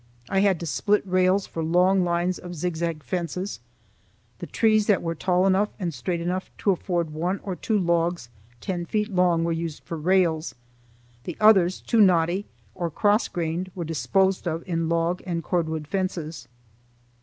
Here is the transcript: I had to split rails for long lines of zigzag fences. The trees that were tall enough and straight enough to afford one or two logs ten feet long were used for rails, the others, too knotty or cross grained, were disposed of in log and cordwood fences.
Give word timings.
I 0.29 0.39
had 0.39 0.59
to 0.61 0.65
split 0.65 1.05
rails 1.05 1.45
for 1.45 1.61
long 1.63 2.03
lines 2.03 2.39
of 2.39 2.55
zigzag 2.55 3.03
fences. 3.03 3.59
The 4.39 4.47
trees 4.47 4.87
that 4.87 5.03
were 5.03 5.13
tall 5.13 5.45
enough 5.45 5.69
and 5.77 5.93
straight 5.93 6.21
enough 6.21 6.49
to 6.57 6.71
afford 6.71 7.13
one 7.13 7.39
or 7.43 7.55
two 7.55 7.77
logs 7.77 8.27
ten 8.61 8.83
feet 8.85 9.09
long 9.09 9.43
were 9.43 9.51
used 9.51 9.83
for 9.83 9.97
rails, 9.97 10.55
the 11.25 11.37
others, 11.39 11.79
too 11.81 12.01
knotty 12.01 12.47
or 12.73 12.89
cross 12.89 13.27
grained, 13.27 13.69
were 13.75 13.85
disposed 13.85 14.47
of 14.47 14.63
in 14.67 14.89
log 14.89 15.21
and 15.27 15.43
cordwood 15.43 15.85
fences. 15.85 16.47